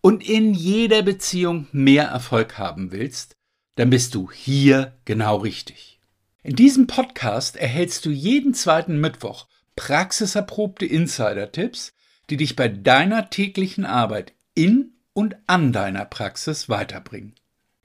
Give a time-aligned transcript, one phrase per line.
[0.00, 3.36] und in jeder Beziehung mehr Erfolg haben willst,
[3.76, 6.00] dann bist du hier genau richtig.
[6.42, 9.46] In diesem Podcast erhältst du jeden zweiten Mittwoch
[9.76, 11.92] praxiserprobte Insider-Tipps,
[12.28, 17.34] die dich bei deiner täglichen Arbeit in und an deiner Praxis weiterbringen.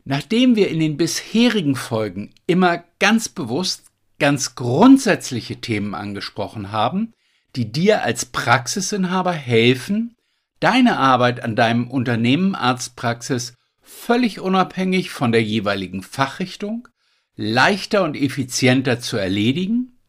[0.04, 3.86] Nachdem wir in den bisherigen Folgen immer ganz bewusst
[4.20, 7.14] ganz grundsätzliche Themen angesprochen haben,
[7.56, 10.15] die dir als Praxisinhaber helfen,
[10.60, 16.88] deine Arbeit an deinem Unternehmen Arztpraxis völlig unabhängig von der jeweiligen Fachrichtung
[17.36, 20.00] leichter und effizienter zu erledigen,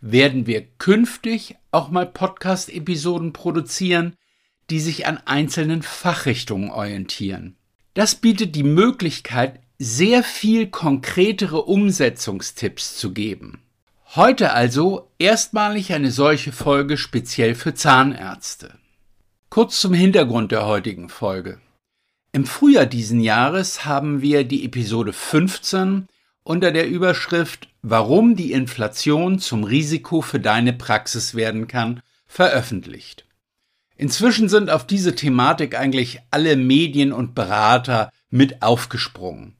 [0.00, 4.16] werden wir künftig auch mal Podcast-Episoden produzieren,
[4.70, 7.56] die sich an einzelnen Fachrichtungen orientieren.
[7.94, 13.62] Das bietet die Möglichkeit, sehr viel konkretere Umsetzungstipps zu geben.
[14.14, 18.78] Heute also erstmalig eine solche Folge speziell für Zahnärzte.
[19.54, 21.60] Kurz zum Hintergrund der heutigen Folge.
[22.32, 26.08] Im Frühjahr diesen Jahres haben wir die Episode 15
[26.42, 33.26] unter der Überschrift Warum die Inflation zum Risiko für deine Praxis werden kann veröffentlicht.
[33.96, 39.54] Inzwischen sind auf diese Thematik eigentlich alle Medien und Berater mit aufgesprungen.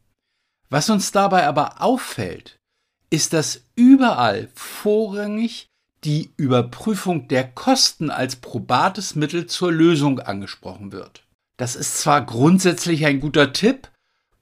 [0.70, 2.58] Was uns dabei aber auffällt,
[3.10, 5.68] ist, dass überall vorrangig
[6.04, 11.24] die Überprüfung der Kosten als probates Mittel zur Lösung angesprochen wird.
[11.56, 13.90] Das ist zwar grundsätzlich ein guter Tipp,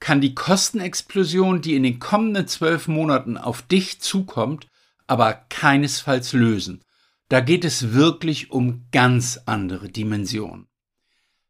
[0.00, 4.66] kann die Kostenexplosion, die in den kommenden zwölf Monaten auf dich zukommt,
[5.06, 6.82] aber keinesfalls lösen.
[7.28, 10.66] Da geht es wirklich um ganz andere Dimensionen.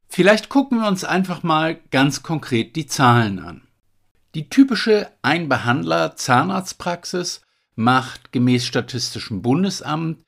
[0.09, 3.63] Vielleicht gucken wir uns einfach mal ganz konkret die Zahlen an.
[4.35, 7.41] Die typische Einbehandler-Zahnarztpraxis
[7.75, 10.25] macht gemäß Statistischem Bundesamt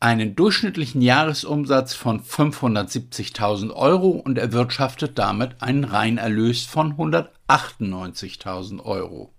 [0.00, 9.32] einen durchschnittlichen Jahresumsatz von 570.000 Euro und erwirtschaftet damit einen Reinerlös von 198.000 Euro.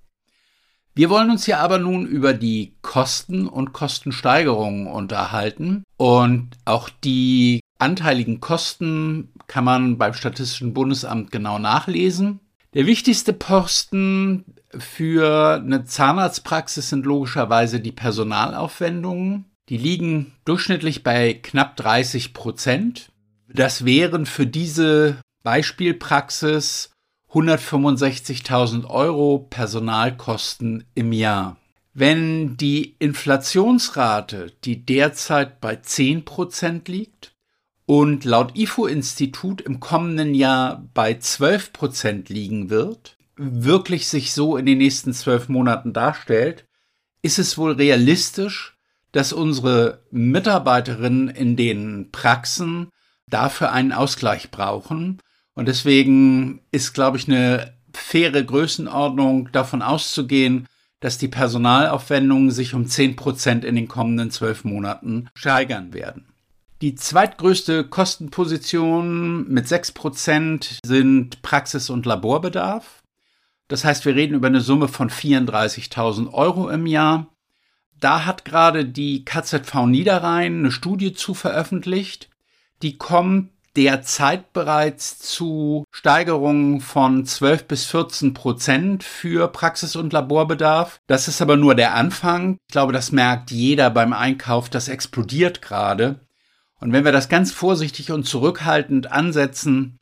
[0.96, 7.60] Wir wollen uns hier aber nun über die Kosten und Kostensteigerungen unterhalten und auch die
[7.78, 12.40] anteiligen Kosten kann man beim Statistischen Bundesamt genau nachlesen.
[12.76, 14.44] Der wichtigste Posten
[14.78, 19.46] für eine Zahnarztpraxis sind logischerweise die Personalaufwendungen.
[19.70, 23.14] Die liegen durchschnittlich bei knapp 30 Prozent.
[23.48, 26.92] Das wären für diese Beispielpraxis
[27.32, 31.56] 165.000 Euro Personalkosten im Jahr.
[31.94, 37.35] Wenn die Inflationsrate, die derzeit bei 10 Prozent liegt,
[37.86, 44.66] und laut IFO-Institut im kommenden Jahr bei 12 Prozent liegen wird, wirklich sich so in
[44.66, 46.66] den nächsten zwölf Monaten darstellt,
[47.22, 48.78] ist es wohl realistisch,
[49.12, 52.90] dass unsere Mitarbeiterinnen in den Praxen
[53.28, 55.20] dafür einen Ausgleich brauchen.
[55.54, 60.68] Und deswegen ist, glaube ich, eine faire Größenordnung davon auszugehen,
[61.00, 66.28] dass die Personalaufwendungen sich um 10 Prozent in den kommenden zwölf Monaten steigern werden.
[66.82, 73.02] Die zweitgrößte Kostenposition mit 6% sind Praxis- und Laborbedarf.
[73.70, 77.28] Das heißt, wir reden über eine Summe von 34.000 Euro im Jahr.
[78.00, 82.30] Da hat gerade die KZV Niederrhein eine Studie zu veröffentlicht.
[82.82, 91.00] Die kommt derzeit bereits zu Steigerungen von 12 bis 14 Prozent für Praxis- und Laborbedarf.
[91.08, 92.58] Das ist aber nur der Anfang.
[92.68, 94.70] Ich glaube, das merkt jeder beim Einkauf.
[94.70, 96.20] Das explodiert gerade.
[96.80, 99.98] Und wenn wir das ganz vorsichtig und zurückhaltend ansetzen,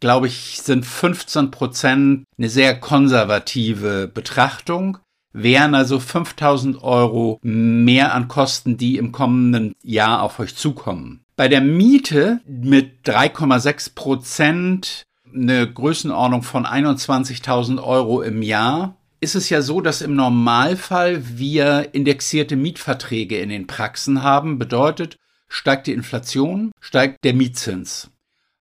[0.00, 4.98] glaube ich, sind 15 Prozent eine sehr konservative Betrachtung,
[5.32, 11.24] wären also 5000 Euro mehr an Kosten, die im kommenden Jahr auf euch zukommen.
[11.36, 15.02] Bei der Miete mit 3,6 Prozent
[15.34, 21.88] eine Größenordnung von 21.000 Euro im Jahr ist es ja so, dass im Normalfall wir
[21.92, 24.58] indexierte Mietverträge in den Praxen haben.
[24.58, 25.16] Bedeutet,
[25.48, 28.10] Steigt die Inflation, steigt der Mietzins.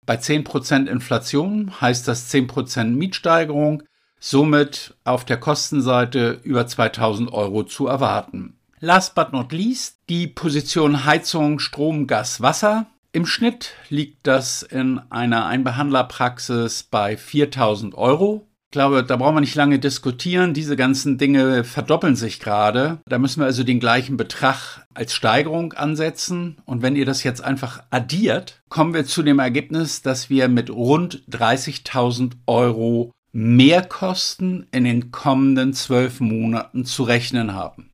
[0.05, 3.85] Bei 10% Inflation heißt das 10% Mietsteigerung,
[4.19, 8.59] somit auf der Kostenseite über 2000 Euro zu erwarten.
[8.81, 12.87] Last but not least die Position Heizung, Strom, Gas, Wasser.
[13.13, 18.49] Im Schnitt liegt das in einer Einbehandlerpraxis bei 4000 Euro.
[18.73, 20.55] Ich glaube, da brauchen wir nicht lange diskutieren.
[20.55, 23.01] Diese ganzen Dinge verdoppeln sich gerade.
[23.07, 26.57] Da müssen wir also den gleichen Betrag als Steigerung ansetzen.
[26.65, 30.71] Und wenn ihr das jetzt einfach addiert, kommen wir zu dem Ergebnis, dass wir mit
[30.71, 37.91] rund 30.000 Euro Mehrkosten in den kommenden zwölf Monaten zu rechnen haben.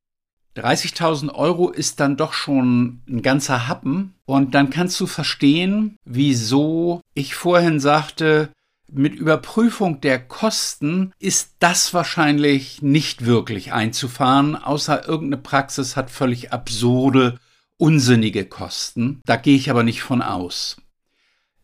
[0.56, 4.14] 30.000 Euro ist dann doch schon ein ganzer Happen.
[4.26, 8.50] Und dann kannst du verstehen, wieso ich vorhin sagte,
[8.90, 16.52] mit Überprüfung der Kosten ist das wahrscheinlich nicht wirklich einzufahren, außer irgendeine Praxis hat völlig
[16.52, 17.38] absurde,
[17.76, 19.20] unsinnige Kosten.
[19.24, 20.76] Da gehe ich aber nicht von aus.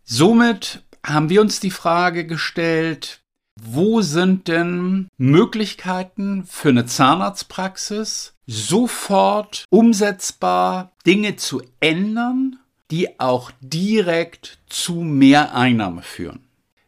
[0.05, 3.23] Somit haben wir uns die Frage gestellt,
[3.61, 12.59] wo sind denn Möglichkeiten für eine Zahnarztpraxis, sofort umsetzbar Dinge zu ändern,
[12.91, 16.44] die auch direkt zu mehr Einnahme führen?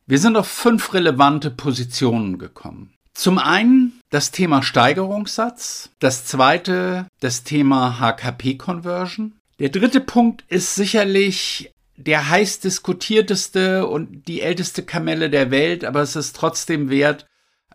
[0.08, 2.94] Wir sind auf fünf relevante Positionen gekommen.
[3.12, 9.32] Zum einen das Thema Steigerungssatz, das zweite das Thema HKP-Conversion.
[9.58, 16.02] Der dritte Punkt ist sicherlich der heiß diskutierteste und die älteste Kamelle der Welt, aber
[16.02, 17.26] es ist trotzdem wert,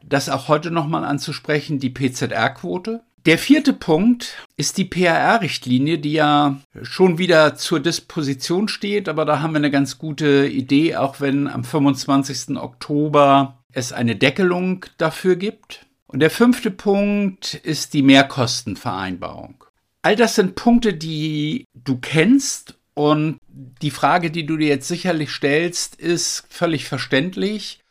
[0.02, 3.04] das auch heute nochmal anzusprechen, die PZR-Quote.
[3.28, 9.42] Der vierte Punkt ist die PRR-Richtlinie, die ja schon wieder zur Disposition steht, aber da
[9.42, 12.58] haben wir eine ganz gute Idee, auch wenn am 25.
[12.58, 15.86] Oktober es eine Deckelung dafür gibt.
[16.08, 19.66] Und der fünfte Punkt ist die Mehrkostenvereinbarung.
[20.02, 25.30] All das sind Punkte, die du kennst und die Frage, die du dir jetzt sicherlich
[25.30, 27.82] stellst, ist völlig verständlich.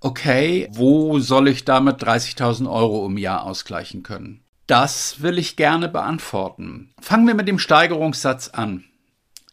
[0.00, 4.42] Okay, wo soll ich damit 30.000 Euro im Jahr ausgleichen können?
[4.68, 6.90] Das will ich gerne beantworten.
[7.00, 8.84] Fangen wir mit dem Steigerungssatz an.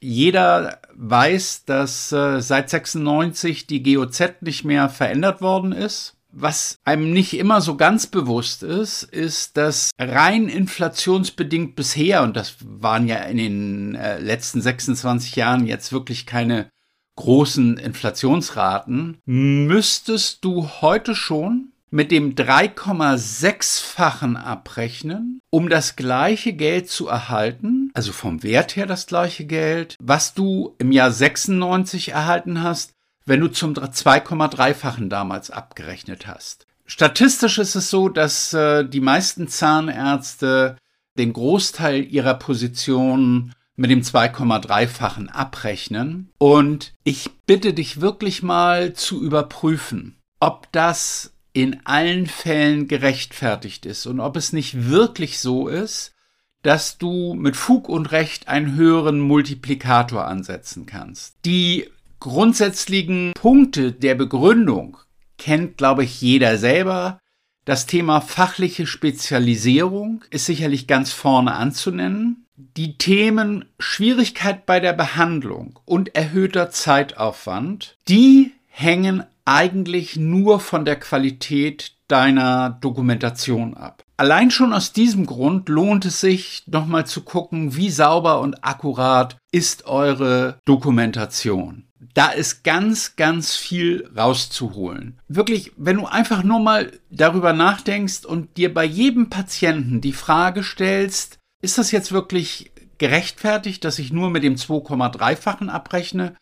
[0.02, 6.16] Jeder weiß, dass äh, seit 96 die GOZ nicht mehr verändert worden ist.
[6.32, 12.58] Was einem nicht immer so ganz bewusst ist, ist, dass rein inflationsbedingt bisher, und das
[12.60, 16.68] waren ja in den äh, letzten 26 Jahren jetzt wirklich keine
[17.16, 27.08] großen Inflationsraten, müsstest du heute schon mit dem 3,6-fachen abrechnen, um das gleiche Geld zu
[27.08, 32.92] erhalten, also vom Wert her das gleiche Geld, was du im Jahr 96 erhalten hast,
[33.26, 36.68] wenn du zum 2,3-fachen damals abgerechnet hast.
[36.86, 40.76] Statistisch ist es so, dass äh, die meisten Zahnärzte
[41.18, 46.30] den Großteil ihrer Positionen mit dem 2,3-fachen abrechnen.
[46.40, 54.06] Und ich bitte dich wirklich mal zu überprüfen, ob das in allen Fällen gerechtfertigt ist
[54.08, 56.12] und ob es nicht wirklich so ist,
[56.64, 61.38] dass du mit Fug und Recht einen höheren Multiplikator ansetzen kannst.
[61.46, 64.98] Die grundsätzlichen Punkte der Begründung
[65.38, 67.20] kennt, glaube ich, jeder selber.
[67.64, 72.48] Das Thema fachliche Spezialisierung ist sicherlich ganz vorne anzunennen.
[72.58, 81.00] Die Themen Schwierigkeit bei der Behandlung und erhöhter Zeitaufwand, die hängen eigentlich nur von der
[81.00, 84.04] Qualität deiner Dokumentation ab.
[84.18, 89.38] Allein schon aus diesem Grund lohnt es sich, nochmal zu gucken, wie sauber und akkurat
[89.52, 91.88] ist eure Dokumentation.
[92.14, 95.20] Da ist ganz, ganz viel rauszuholen.
[95.28, 100.64] Wirklich, wenn du einfach nur mal darüber nachdenkst und dir bei jedem Patienten die Frage
[100.64, 106.36] stellst, ist das jetzt wirklich gerechtfertigt, dass ich nur mit dem 2,3-fachen abrechne?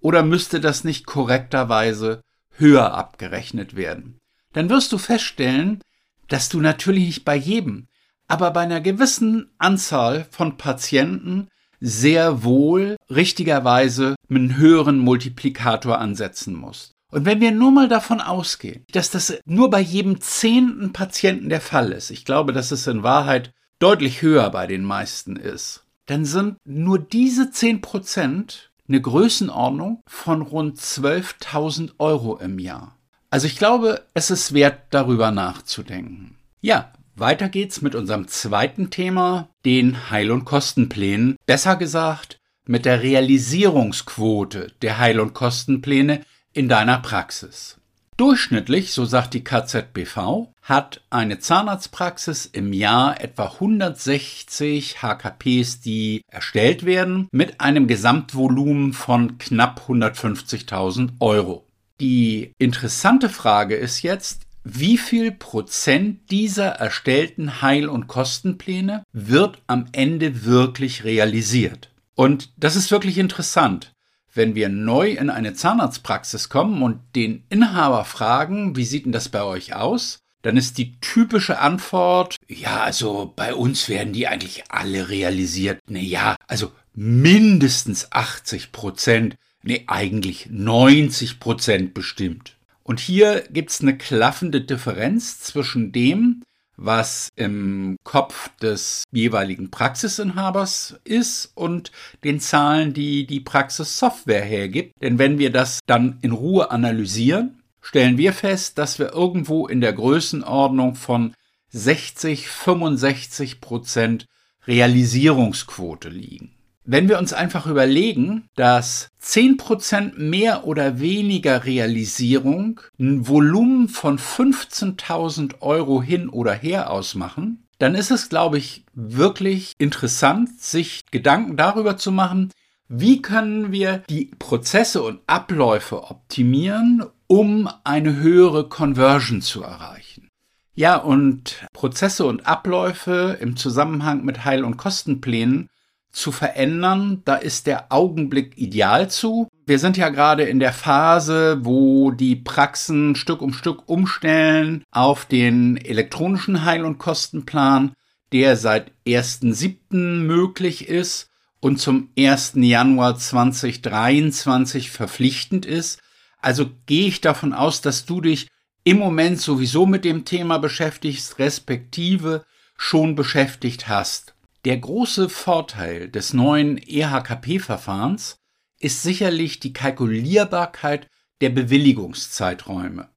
[0.00, 2.22] Oder müsste das nicht korrekterweise
[2.58, 4.18] höher abgerechnet werden.
[4.52, 5.80] Dann wirst du feststellen,
[6.28, 7.88] dass du natürlich nicht bei jedem,
[8.26, 11.48] aber bei einer gewissen Anzahl von Patienten
[11.80, 16.92] sehr wohl richtigerweise mit einem höheren Multiplikator ansetzen musst.
[17.10, 21.62] Und wenn wir nur mal davon ausgehen, dass das nur bei jedem zehnten Patienten der
[21.62, 26.24] Fall ist, ich glaube, dass es in Wahrheit deutlich höher bei den meisten ist, dann
[26.24, 32.96] sind nur diese zehn Prozent eine Größenordnung von rund 12.000 Euro im Jahr.
[33.30, 36.36] Also ich glaube, es ist wert, darüber nachzudenken.
[36.60, 41.36] Ja, weiter geht's mit unserem zweiten Thema, den Heil- und Kostenplänen.
[41.46, 47.77] Besser gesagt, mit der Realisierungsquote der Heil- und Kostenpläne in deiner Praxis.
[48.18, 56.84] Durchschnittlich, so sagt die KZBV, hat eine Zahnarztpraxis im Jahr etwa 160 HKPs, die erstellt
[56.84, 61.68] werden, mit einem Gesamtvolumen von knapp 150.000 Euro.
[62.00, 69.86] Die interessante Frage ist jetzt, wie viel Prozent dieser erstellten Heil- und Kostenpläne wird am
[69.92, 71.92] Ende wirklich realisiert?
[72.16, 73.92] Und das ist wirklich interessant.
[74.38, 79.28] Wenn wir neu in eine Zahnarztpraxis kommen und den Inhaber fragen, wie sieht denn das
[79.28, 80.20] bei euch aus?
[80.42, 85.80] Dann ist die typische Antwort, ja, also bei uns werden die eigentlich alle realisiert.
[85.90, 92.56] Ne, ja, also mindestens 80 Prozent, ne, eigentlich 90 Prozent bestimmt.
[92.84, 96.42] Und hier gibt's eine klaffende Differenz zwischen dem,
[96.78, 101.90] was im Kopf des jeweiligen Praxisinhabers ist und
[102.24, 104.92] den Zahlen, die die Praxissoftware hergibt.
[105.02, 109.80] Denn wenn wir das dann in Ruhe analysieren, stellen wir fest, dass wir irgendwo in
[109.80, 111.34] der Größenordnung von
[111.70, 114.26] 60, 65 Prozent
[114.66, 116.57] Realisierungsquote liegen.
[116.90, 125.60] Wenn wir uns einfach überlegen, dass 10% mehr oder weniger Realisierung ein Volumen von 15.000
[125.60, 131.98] Euro hin oder her ausmachen, dann ist es, glaube ich, wirklich interessant, sich Gedanken darüber
[131.98, 132.52] zu machen,
[132.88, 140.30] wie können wir die Prozesse und Abläufe optimieren, um eine höhere Conversion zu erreichen.
[140.74, 145.68] Ja, und Prozesse und Abläufe im Zusammenhang mit Heil- und Kostenplänen
[146.10, 147.22] zu verändern.
[147.24, 149.48] Da ist der Augenblick ideal zu.
[149.66, 155.26] Wir sind ja gerade in der Phase, wo die Praxen Stück um Stück umstellen auf
[155.26, 157.92] den elektronischen Heil- und Kostenplan,
[158.32, 160.22] der seit 1.7.
[160.24, 161.28] möglich ist
[161.60, 162.52] und zum 1.
[162.56, 166.00] Januar 2023 verpflichtend ist.
[166.40, 168.48] Also gehe ich davon aus, dass du dich
[168.84, 172.44] im Moment sowieso mit dem Thema beschäftigst, respektive
[172.76, 174.34] schon beschäftigt hast.
[174.68, 178.36] Der große Vorteil des neuen EHKP-Verfahrens
[178.78, 181.08] ist sicherlich die Kalkulierbarkeit
[181.40, 183.08] der Bewilligungszeiträume.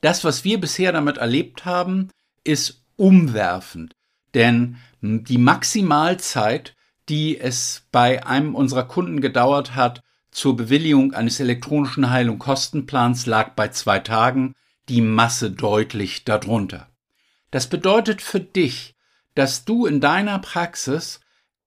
[0.00, 2.08] Das, was wir bisher damit erlebt haben,
[2.42, 3.94] ist umwerfend,
[4.34, 6.74] denn die Maximalzeit,
[7.08, 13.26] die es bei einem unserer Kunden gedauert hat, zur Bewilligung eines elektronischen Heil- und Kostenplans
[13.26, 14.54] lag bei zwei Tagen,
[14.88, 16.88] die Masse deutlich darunter.
[17.52, 18.95] Das bedeutet für dich,
[19.36, 21.20] dass du in deiner Praxis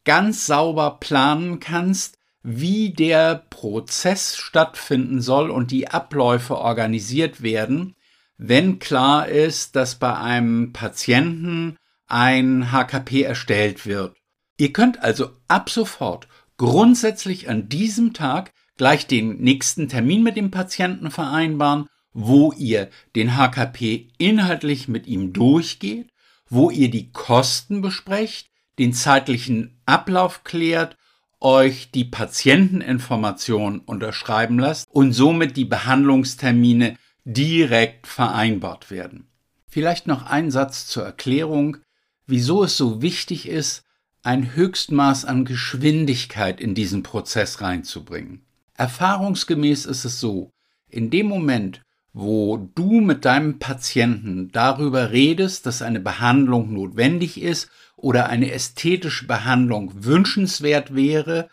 [0.03, 7.95] ganz sauber planen kannst, wie der Prozess stattfinden soll und die Abläufe organisiert werden,
[8.37, 14.17] wenn klar ist, dass bei einem Patienten ein HKP erstellt wird.
[14.57, 20.49] Ihr könnt also ab sofort grundsätzlich an diesem Tag gleich den nächsten Termin mit dem
[20.49, 26.09] Patienten vereinbaren, wo ihr den HKP inhaltlich mit ihm durchgeht
[26.49, 30.97] wo ihr die Kosten besprecht, den zeitlichen Ablauf klärt,
[31.39, 39.27] euch die Patienteninformation unterschreiben lasst und somit die Behandlungstermine direkt vereinbart werden.
[39.67, 41.77] Vielleicht noch ein Satz zur Erklärung,
[42.25, 43.83] wieso es so wichtig ist,
[44.23, 48.45] ein Höchstmaß an Geschwindigkeit in diesen Prozess reinzubringen.
[48.73, 50.51] Erfahrungsgemäß ist es so,
[50.89, 51.81] in dem Moment,
[52.13, 59.27] wo du mit deinem Patienten darüber redest, dass eine Behandlung notwendig ist oder eine ästhetische
[59.27, 61.49] Behandlung wünschenswert wäre,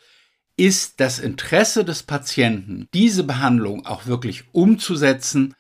[0.56, 5.54] ist das Interesse des Patienten, diese Behandlung auch wirklich umzusetzen,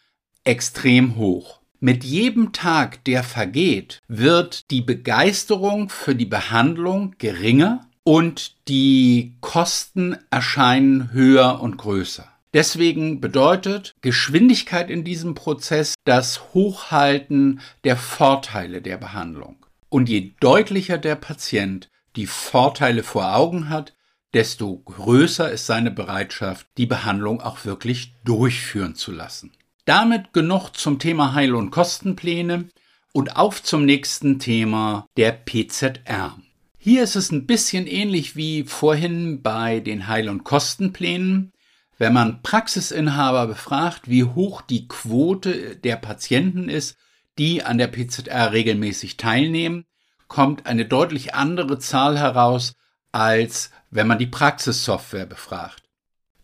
[0.44, 1.60] extrem hoch.
[1.80, 10.16] Mit jedem Tag, der vergeht, wird die Begeisterung für die Behandlung geringer und die Kosten
[10.30, 12.26] erscheinen höher und größer.
[12.56, 19.66] Deswegen bedeutet Geschwindigkeit in diesem Prozess das Hochhalten der Vorteile der Behandlung.
[19.90, 23.92] Und je deutlicher der Patient die Vorteile vor Augen hat,
[24.32, 29.52] desto größer ist seine Bereitschaft, die Behandlung auch wirklich durchführen zu lassen.
[29.84, 32.70] Damit genug zum Thema Heil- und Kostenpläne
[33.12, 36.38] und auf zum nächsten Thema der PZR.
[36.78, 41.52] Hier ist es ein bisschen ähnlich wie vorhin bei den Heil- und Kostenplänen.
[41.98, 46.96] Wenn man Praxisinhaber befragt, wie hoch die Quote der Patienten ist,
[47.38, 49.84] die an der PZR regelmäßig teilnehmen,
[50.28, 52.74] kommt eine deutlich andere Zahl heraus,
[53.12, 55.82] als wenn man die Praxissoftware befragt.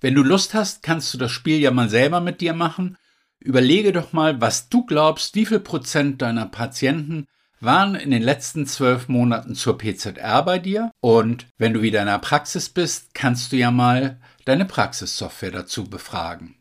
[0.01, 2.97] Wenn du Lust hast, kannst du das Spiel ja mal selber mit dir machen.
[3.39, 7.27] Überlege doch mal, was du glaubst, wie viel Prozent deiner Patienten
[7.61, 10.91] waren in den letzten zwölf Monaten zur PZR bei dir.
[11.01, 15.85] Und wenn du wieder in der Praxis bist, kannst du ja mal deine Praxissoftware dazu
[15.85, 16.57] befragen.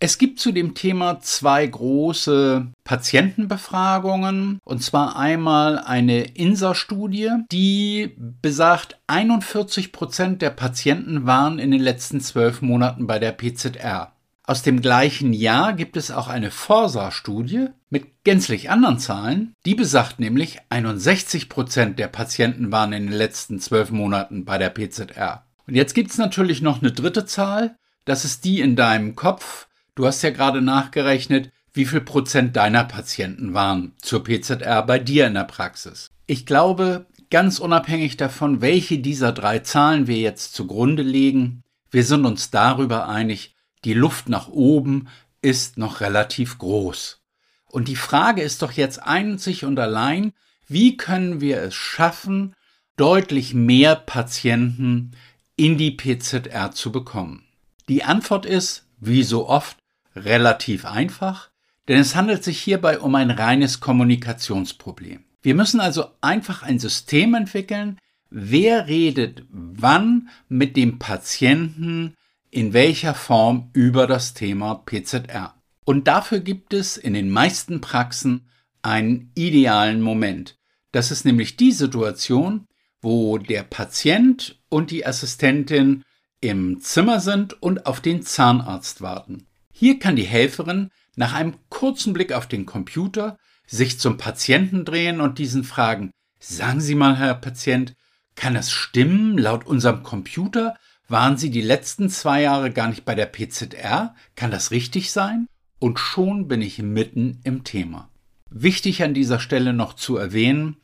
[0.00, 8.98] Es gibt zu dem Thema zwei große Patientenbefragungen, und zwar einmal eine INSA-Studie, die besagt,
[9.06, 14.12] 41 Prozent der Patienten waren in den letzten zwölf Monaten bei der PZR.
[14.46, 19.54] Aus dem gleichen Jahr gibt es auch eine Forsa-Studie mit gänzlich anderen Zahlen.
[19.64, 24.68] Die besagt nämlich, 61 Prozent der Patienten waren in den letzten zwölf Monaten bei der
[24.68, 25.43] PZR.
[25.66, 29.66] Und jetzt gibt es natürlich noch eine dritte Zahl, Das ist die in deinem Kopf.
[29.94, 35.26] Du hast ja gerade nachgerechnet, wie viel Prozent deiner Patienten waren zur PZR bei dir
[35.26, 36.10] in der Praxis.
[36.26, 42.26] Ich glaube, ganz unabhängig davon, welche dieser drei Zahlen wir jetzt zugrunde legen, wir sind
[42.26, 43.54] uns darüber einig,
[43.84, 45.08] die Luft nach oben
[45.42, 47.20] ist noch relativ groß.
[47.66, 50.32] Und die Frage ist doch jetzt einzig und allein,
[50.68, 52.54] wie können wir es schaffen,
[52.96, 55.12] deutlich mehr Patienten
[55.56, 57.44] in die PZR zu bekommen?
[57.88, 59.76] Die Antwort ist, wie so oft,
[60.16, 61.50] relativ einfach,
[61.88, 65.24] denn es handelt sich hierbei um ein reines Kommunikationsproblem.
[65.42, 67.98] Wir müssen also einfach ein System entwickeln,
[68.30, 72.14] wer redet wann mit dem Patienten
[72.50, 75.54] in welcher Form über das Thema PZR.
[75.84, 78.48] Und dafür gibt es in den meisten Praxen
[78.80, 80.56] einen idealen Moment.
[80.92, 82.66] Das ist nämlich die Situation,
[83.04, 86.02] wo der Patient und die Assistentin
[86.40, 89.46] im Zimmer sind und auf den Zahnarzt warten.
[89.72, 95.20] Hier kann die Helferin nach einem kurzen Blick auf den Computer sich zum Patienten drehen
[95.20, 97.94] und diesen fragen, sagen Sie mal, Herr Patient,
[98.34, 100.74] kann es stimmen, laut unserem Computer
[101.08, 104.14] waren Sie die letzten zwei Jahre gar nicht bei der PZR?
[104.36, 105.46] Kann das richtig sein?
[105.78, 108.10] Und schon bin ich mitten im Thema.
[108.50, 110.78] Wichtig an dieser Stelle noch zu erwähnen,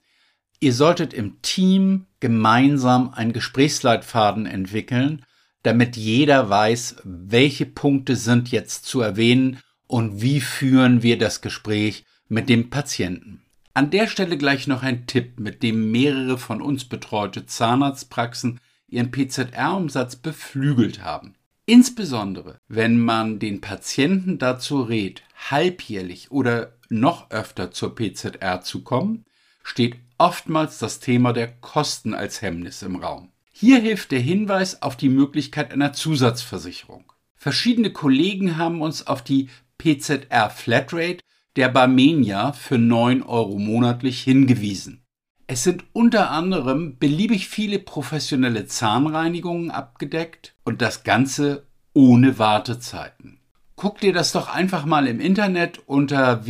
[0.60, 5.24] ihr solltet im Team gemeinsam einen Gesprächsleitfaden entwickeln,
[5.62, 12.04] damit jeder weiß, welche Punkte sind jetzt zu erwähnen und wie führen wir das Gespräch
[12.28, 13.42] mit dem Patienten.
[13.74, 19.10] An der Stelle gleich noch ein Tipp, mit dem mehrere von uns betreute Zahnarztpraxen ihren
[19.10, 21.34] PZR-Umsatz beflügelt haben.
[21.66, 29.24] Insbesondere, wenn man den Patienten dazu rät, halbjährlich oder noch öfter zur PZR zu kommen,
[29.70, 33.28] steht oftmals das Thema der Kosten als Hemmnis im Raum.
[33.52, 37.12] Hier hilft der Hinweis auf die Möglichkeit einer Zusatzversicherung.
[37.36, 39.48] Verschiedene Kollegen haben uns auf die
[39.78, 41.20] PZR Flatrate
[41.54, 45.04] der Barmenia für 9 Euro monatlich hingewiesen.
[45.46, 53.38] Es sind unter anderem beliebig viele professionelle Zahnreinigungen abgedeckt und das Ganze ohne Wartezeiten.
[53.76, 56.44] Guck dir das doch einfach mal im Internet unter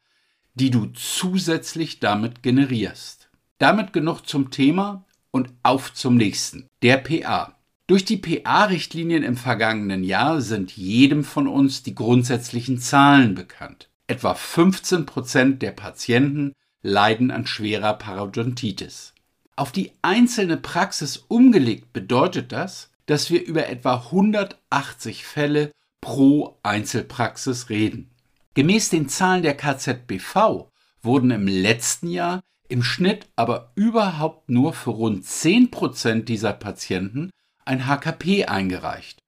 [0.56, 3.30] die du zusätzlich damit generierst.
[3.58, 7.56] Damit genug zum Thema und auf zum nächsten, der PA.
[7.88, 13.90] Durch die PA-Richtlinien im vergangenen Jahr sind jedem von uns die grundsätzlichen Zahlen bekannt.
[14.08, 19.14] Etwa 15 Prozent der Patienten leiden an schwerer Parodontitis.
[19.58, 27.70] Auf die einzelne Praxis umgelegt bedeutet das, dass wir über etwa 180 Fälle pro Einzelpraxis
[27.70, 28.10] reden.
[28.54, 30.70] Gemäß den Zahlen der KZBV
[31.02, 37.30] wurden im letzten Jahr im Schnitt aber überhaupt nur für rund 10% dieser Patienten
[37.66, 39.22] ein HKP eingereicht.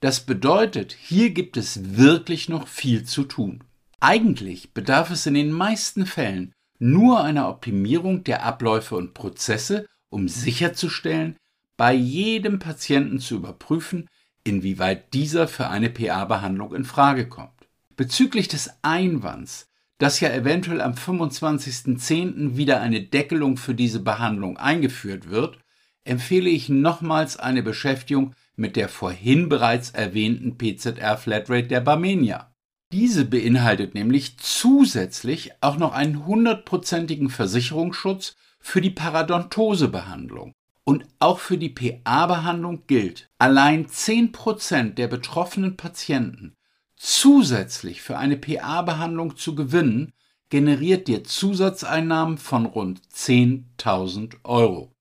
[0.00, 3.62] Das bedeutet, hier gibt es wirklich noch viel zu tun.
[4.00, 10.28] Eigentlich bedarf es in den meisten Fällen nur einer Optimierung der Abläufe und Prozesse, um
[10.28, 11.36] sicherzustellen,
[11.76, 14.08] bei jedem Patienten zu überprüfen,
[14.44, 17.68] inwieweit dieser für eine PA-Behandlung in Frage kommt.
[17.96, 22.56] Bezüglich des Einwands, dass ja eventuell am 25.10.
[22.56, 25.58] wieder eine Deckelung für diese Behandlung eingeführt wird,
[26.04, 32.54] empfehle ich nochmals eine Beschäftigung mit der vorhin bereits erwähnten PZR Flatrate der Barmenia.
[32.92, 40.52] Diese beinhaltet nämlich zusätzlich auch noch einen hundertprozentigen Versicherungsschutz für die Parodontosebehandlung.
[40.84, 46.54] Und auch für die PA-Behandlung gilt, allein 10% der betroffenen Patienten
[46.96, 50.12] zusätzlich für eine PA-Behandlung zu gewinnen,
[50.48, 54.92] generiert dir Zusatzeinnahmen von rund 10.000 Euro.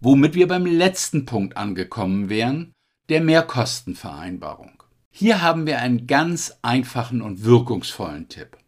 [0.00, 2.72] Womit wir beim letzten Punkt angekommen wären,
[3.08, 4.75] der Mehrkostenvereinbarung.
[5.18, 8.58] Hier haben wir einen ganz einfachen und wirkungsvollen Tipp.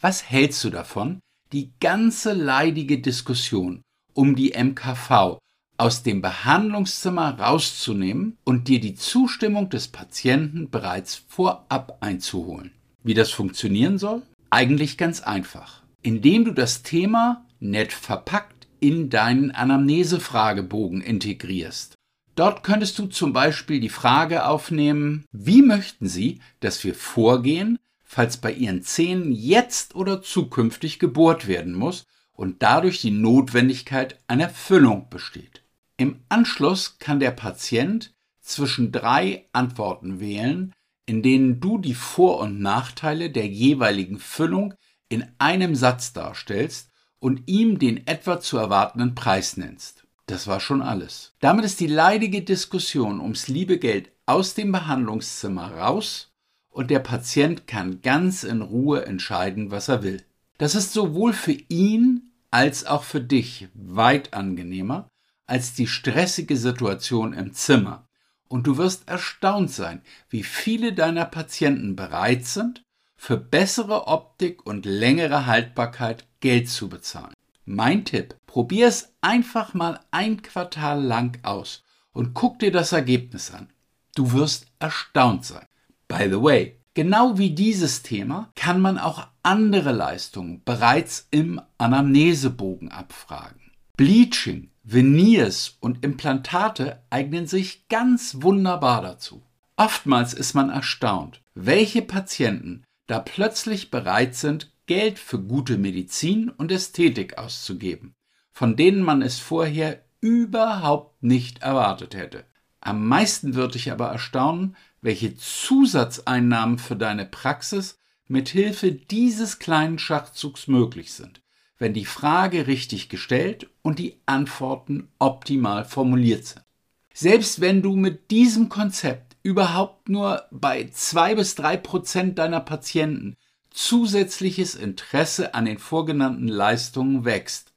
[0.00, 1.20] Was hältst du davon,
[1.52, 3.82] die ganze leidige Diskussion
[4.14, 5.36] um die MKV
[5.76, 12.70] aus dem Behandlungszimmer rauszunehmen und dir die Zustimmung des Patienten bereits vorab einzuholen.
[13.02, 14.22] Wie das funktionieren soll?
[14.48, 15.82] Eigentlich ganz einfach.
[16.00, 21.97] Indem du das Thema nett verpackt in deinen Anamnesefragebogen integrierst.
[22.38, 28.36] Dort könntest du zum Beispiel die Frage aufnehmen, wie möchten Sie, dass wir vorgehen, falls
[28.36, 35.08] bei Ihren Zähnen jetzt oder zukünftig gebohrt werden muss und dadurch die Notwendigkeit einer Füllung
[35.10, 35.64] besteht.
[35.96, 40.72] Im Anschluss kann der Patient zwischen drei Antworten wählen,
[41.06, 44.74] in denen du die Vor- und Nachteile der jeweiligen Füllung
[45.08, 49.97] in einem Satz darstellst und ihm den etwa zu erwartenden Preis nennst.
[50.28, 51.32] Das war schon alles.
[51.40, 56.34] Damit ist die leidige Diskussion ums liebe Geld aus dem Behandlungszimmer raus
[56.68, 60.22] und der Patient kann ganz in Ruhe entscheiden, was er will.
[60.58, 65.08] Das ist sowohl für ihn als auch für dich weit angenehmer
[65.46, 68.06] als die stressige Situation im Zimmer.
[68.48, 72.82] Und du wirst erstaunt sein, wie viele deiner Patienten bereit sind,
[73.16, 77.32] für bessere Optik und längere Haltbarkeit Geld zu bezahlen.
[77.70, 83.52] Mein Tipp, probier es einfach mal ein Quartal lang aus und guck dir das Ergebnis
[83.52, 83.68] an.
[84.14, 85.66] Du wirst erstaunt sein.
[86.08, 92.90] By the way, genau wie dieses Thema kann man auch andere Leistungen bereits im Anamnesebogen
[92.90, 93.70] abfragen.
[93.98, 99.42] Bleaching, Veneers und Implantate eignen sich ganz wunderbar dazu.
[99.76, 106.72] Oftmals ist man erstaunt, welche Patienten da plötzlich bereit sind, Geld für gute Medizin und
[106.72, 108.16] Ästhetik auszugeben,
[108.50, 112.46] von denen man es vorher überhaupt nicht erwartet hätte.
[112.80, 117.98] Am meisten würde ich aber erstaunen, welche Zusatzeinnahmen für deine Praxis
[118.28, 121.42] mit Hilfe dieses kleinen Schachzugs möglich sind,
[121.76, 126.64] wenn die Frage richtig gestellt und die Antworten optimal formuliert sind.
[127.12, 133.36] Selbst wenn du mit diesem Konzept überhaupt nur bei zwei bis drei Prozent deiner Patienten
[133.78, 137.72] zusätzliches Interesse an den vorgenannten Leistungen wächst,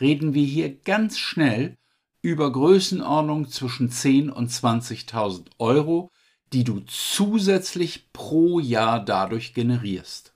[0.00, 1.76] reden wir hier ganz schnell
[2.22, 6.10] über Größenordnung zwischen 10 und 20.000 Euro,
[6.54, 10.32] die du zusätzlich pro Jahr dadurch generierst.